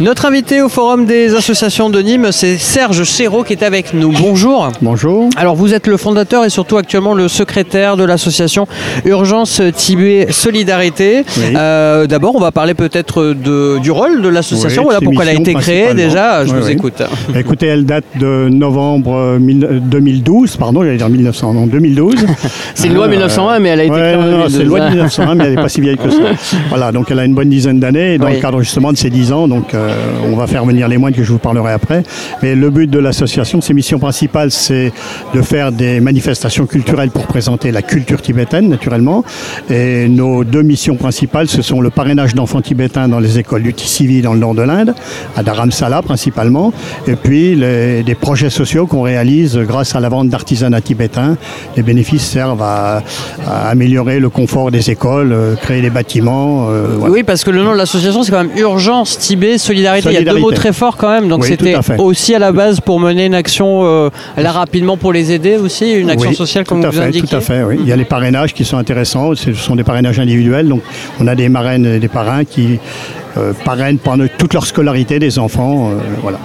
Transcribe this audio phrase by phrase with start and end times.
[0.00, 4.10] Notre invité au Forum des associations de Nîmes, c'est Serge Chéreau qui est avec nous.
[4.10, 4.70] Bonjour.
[4.82, 5.28] Bonjour.
[5.36, 8.66] Alors vous êtes le fondateur et surtout actuellement le secrétaire de l'association
[9.04, 11.22] Urgence Tibet Solidarité.
[11.36, 11.42] Oui.
[11.56, 14.82] Euh, D'abord, on va parler peut-être du rôle de l'association.
[14.82, 16.44] Oui, voilà pourquoi elle a été créée déjà.
[16.44, 16.72] Je Oui, vous oui.
[16.72, 17.00] écoute.
[17.36, 22.14] Écoutez, elle date de novembre euh, mille- 2012, pardon, j'allais dire 1900, non, 2012.
[22.74, 24.52] C'est une loi Euh, 1901, mais elle a été ouais, créée en non, non, 2012,
[24.56, 24.90] C'est une loi de hein.
[24.90, 26.18] 1901, mais elle n'est pas si vieille que ça.
[26.68, 28.14] Voilà, donc elle a une bonne dizaine d'années.
[28.14, 28.34] Et Dans Oui.
[28.34, 29.83] le cadre justement de ces 10 ans, donc euh,
[30.24, 32.02] on va faire venir les moines que je vous parlerai après.
[32.42, 34.92] Mais le but de l'association, ses missions principales, c'est
[35.34, 39.24] de faire des manifestations culturelles pour présenter la culture tibétaine, naturellement.
[39.70, 43.74] Et nos deux missions principales, ce sont le parrainage d'enfants tibétains dans les écoles du
[43.74, 44.94] Tissivi dans le nord de l'Inde,
[45.36, 46.72] à Dharamsala principalement,
[47.06, 51.36] et puis les- des projets sociaux qu'on réalise grâce à la vente d'artisanat tibétain.
[51.76, 53.02] Les bénéfices servent à,
[53.68, 56.68] améliorer le confort des écoles, euh, créer des bâtiments.
[56.70, 56.96] euh.
[57.08, 60.08] Oui, parce que le nom de l'association, c'est quand même Urgence Tibet Solidarité.
[60.10, 61.28] Il y a deux mots très forts quand même.
[61.28, 65.12] Donc Oui, c'était aussi à la base pour mener une action euh, là rapidement pour
[65.12, 67.26] les aider aussi, une action Oui, sociale comme tout à vous fait, indiquez.
[67.26, 67.76] Tout à fait, oui.
[67.80, 69.34] Il y a les parrainages qui sont intéressants.
[69.34, 70.68] Ce sont des parrainages individuels.
[70.68, 70.82] Donc,
[71.20, 72.78] on a des marraines et des parrains qui
[73.36, 75.90] euh, parrainent pendant toute leur scolarité des enfants.
[75.90, 76.38] euh, voilà.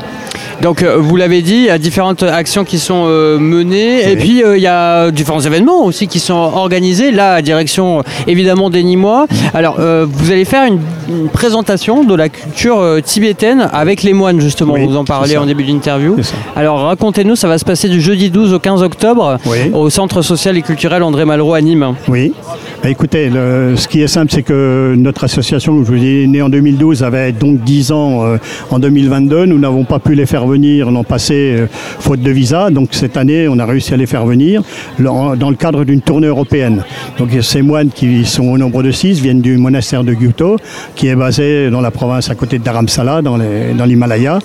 [0.61, 4.17] Donc euh, vous l'avez dit, il y a différentes actions qui sont euh, menées et
[4.17, 8.69] puis euh, il y a différents événements aussi qui sont organisés là à direction évidemment
[8.69, 9.27] des Nîmois.
[9.53, 14.73] Alors vous allez faire une, une présentation de la culture tibétaine avec les moines justement,
[14.73, 16.17] Oui, vous en parlez en début d'interview.
[16.55, 19.71] Alors racontez-nous, ça va se passer du jeudi 12 au 15 octobre Oui.
[19.73, 21.93] au centre social et culturel André Malraux à Nîmes.
[22.07, 22.33] Oui.
[22.81, 26.41] Bah, écoutez, le- ce qui est simple, c'est que notre association, je vous dis, née
[26.41, 28.37] en 2012, avait donc 10 ans euh,
[28.71, 29.45] en 2022.
[29.47, 31.67] Nous n'avons pas pu les faire venir l'an passé, euh,
[31.99, 32.69] faute de visa.
[32.69, 34.61] Donc cette année, on a réussi à les faire venir
[34.97, 36.83] dans le cadre d'une tournée européenne.
[37.17, 40.55] Donc ces moines qui sont au nombre de 6 viennent du monastère de Gyuto,
[40.95, 44.39] qui est basé dans la province à côté de Dharamsala, dans l'Himalaya.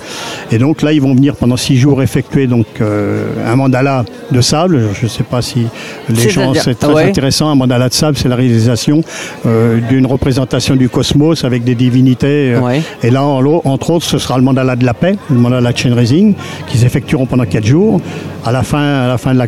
[0.50, 4.40] Et donc là, ils vont venir pendant 6 jours effectuer donc, euh, un mandala de
[4.40, 4.88] sable.
[4.92, 5.66] Je ne sais pas si
[6.08, 7.04] les gens, c'est très Ouais.
[7.04, 7.48] intéressant.
[7.48, 9.02] Un mandala de sable, c'est la réalisation
[9.44, 12.54] euh, d'une représentation du cosmos avec des divinités.
[12.54, 12.80] euh, Ouais.
[13.02, 15.76] Et là, en entre autres, ce sera le mandala de la paix, le mandala de
[15.76, 16.32] Chenrezing,
[16.66, 18.00] qui s'effectueront pendant quatre jours.
[18.46, 19.46] À la fin, à la fin de, la,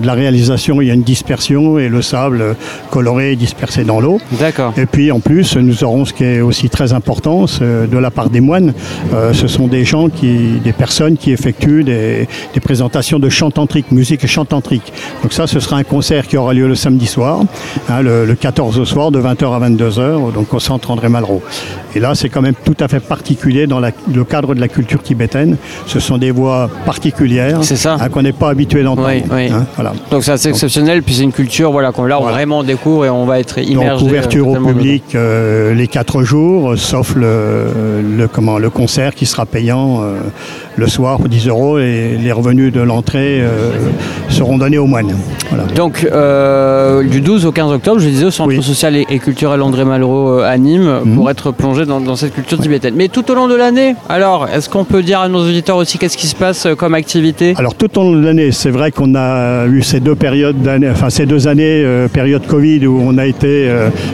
[0.00, 2.52] de la réalisation, il y a une dispersion et le sable euh,
[2.90, 4.18] coloré est dispersé dans l'eau.
[4.40, 4.72] D'accord.
[4.76, 7.44] Et puis en plus, nous aurons ce qui est aussi très important
[7.94, 8.72] de la part des moines.
[9.14, 13.50] euh, ce sont des gens qui, des personnes qui effectuent des, des présentations de chant
[13.52, 14.92] tantrique, musique et chant tantrique.
[15.22, 17.40] Donc ça, ce sera un concert qui aura lieu le samedi soir,
[17.88, 21.42] hein, le, le 14 au soir, de 20h à 22h, donc au centre André Malraux.
[21.94, 24.68] Et là, c'est quand même tout à fait particulier dans la- le cadre de la
[24.68, 25.56] culture tibétaine.
[25.86, 27.96] Ce sont des voix particulières C'est ça.
[28.00, 29.08] hein, qu'on n'est pas habitué d'entendre.
[29.08, 29.50] Oui, oui.
[29.52, 29.92] hein, voilà.
[30.10, 32.36] Donc c'est assez exceptionnel, puis c'est une culture voilà, qu'on là on Voilà.
[32.36, 34.00] vraiment découvre et on va être immergé.
[34.00, 37.66] Donc ouverture euh, au totalement public euh, les quatre jours, euh, sauf le,
[38.16, 40.18] le, comment, le concert qui sera payant euh,
[40.78, 43.70] le soir pour 10 euros et les revenus de l'entrée euh,
[44.28, 45.12] seront donnés aux moines.
[45.50, 45.64] Voilà.
[45.74, 48.56] Donc, euh, du 12 au 15 octobre, je disais au Centre Oui.
[48.56, 48.62] Mhm.
[48.62, 52.32] social et, et culturel André Malraux euh, à Nîmes pour être plongé dans, dans cette
[52.34, 52.94] culture tibétaine.
[52.96, 55.98] Mais tout au long de l'année, alors, est-ce qu'on peut dire à nos auditeurs aussi
[55.98, 57.54] qu'est-ce qui se passe comme activité?
[57.56, 60.90] Alors tout au long de l'année, c'est vrai qu'on a eu ces deux périodes d'année,
[60.90, 63.68] enfin ces deux années, euh, période Covid, où on a été,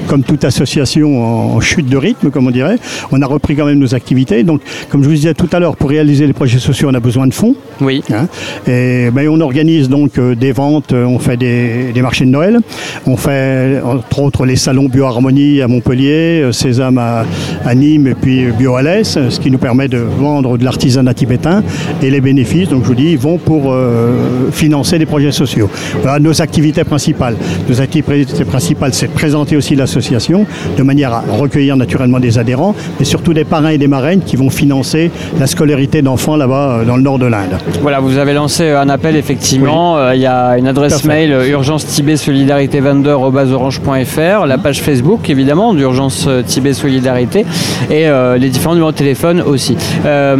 [0.07, 2.77] comme toute association, en, en chute de rythme, comme on dirait.
[3.13, 4.43] On a repris quand même nos activités.
[4.45, 7.01] Donc, comme je vous disais tout à l'heure, pour réaliser les projets sociaux, on a
[7.01, 7.55] besoin de fonds.
[7.81, 8.03] Oui.
[8.13, 8.27] Hein.
[8.67, 12.31] Et ben, on organise donc euh, des ventes, euh, on fait des, des marchés de
[12.31, 12.61] Noël,
[13.07, 17.25] on fait entre autres les salons Bioharmonie à Montpellier, euh, Sésame à,
[17.65, 21.63] à Nîmes et puis Bioalès, ce qui nous permet de vendre de l'artisanat tibétain
[22.03, 25.69] et les bénéfices, donc je vous dis, vont pour euh, financer des projets sociaux.
[26.03, 27.37] Voilà nos activités principales.
[27.69, 32.75] Nos activités principales, c'est de présenter aussi l'association de manière à recueillir naturellement des adhérents,
[32.99, 36.85] mais surtout des parrains et des marraines qui vont financer la scolarité d'enfants là-bas euh,
[36.85, 37.57] dans le nord de l'Inde.
[37.81, 39.97] Voilà, vous avez lancé un appel effectivement.
[39.97, 45.31] Euh, Il y a une adresse mail euh, urgence Tibet Solidarité orange.fr, la page Facebook
[45.31, 47.47] évidemment d'urgence euh, Tibet Solidarité
[47.91, 49.77] et euh, les différents numéros de téléphone aussi.
[50.05, 50.37] Euh,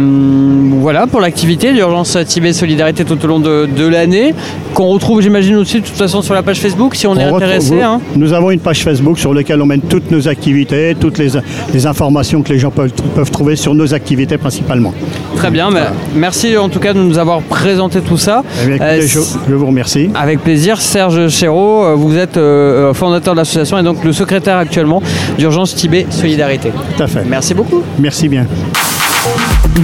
[0.79, 4.33] voilà pour l'activité d'urgence Tibet Solidarité tout au long de, de l'année.
[4.73, 7.81] qu'on retrouve, j'imagine aussi, de toute façon sur la page Facebook si on, est intéressé.
[7.81, 7.99] hein.
[8.15, 11.29] Nous avons une page Facebook sur laquelle on mène toutes nos activités, toutes les,
[11.73, 14.93] les informations que les gens peuvent, peuvent trouver sur nos activités principalement.
[15.35, 15.81] Très bien, mais
[16.13, 18.43] merci en tout cas de nous avoir présenté tout ça.
[18.63, 19.19] Eh bien, écoutez, Euh, je,
[19.49, 20.09] je vous remercie.
[20.15, 24.57] Avec plaisir, Serge Chéreau, euh, vous êtes euh, fondateur de l'association et donc le secrétaire
[24.57, 25.01] actuellement
[25.37, 26.71] d'Urgence Tibet Solidarité.
[26.95, 27.23] Tout à fait.
[27.25, 27.81] Merci beaucoup.
[27.99, 28.45] Merci bien.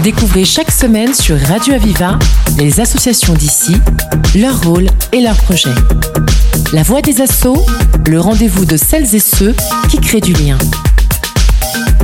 [0.03, 2.17] Découvrez chaque semaine sur Radio Aviva
[2.57, 3.75] les associations d'ici,
[4.35, 5.69] leur rôle et leurs projets.
[6.73, 7.65] La voix des assauts,
[8.07, 9.53] le rendez-vous de celles et ceux
[9.89, 10.57] qui créent du lien.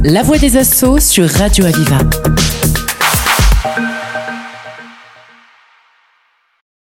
[0.03, 1.99] La voix des assauts sur Radio Aviva.